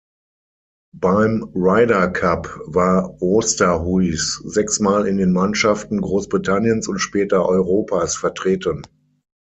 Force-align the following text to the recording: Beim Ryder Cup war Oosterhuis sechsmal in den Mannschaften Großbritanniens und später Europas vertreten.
Beim 0.97 1.43
Ryder 1.53 2.09
Cup 2.09 2.47
war 2.65 3.21
Oosterhuis 3.21 4.41
sechsmal 4.43 5.05
in 5.05 5.17
den 5.17 5.31
Mannschaften 5.31 6.01
Großbritanniens 6.01 6.87
und 6.87 6.97
später 6.97 7.45
Europas 7.45 8.15
vertreten. 8.15 8.81